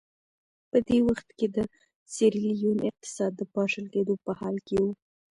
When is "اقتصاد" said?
2.89-3.31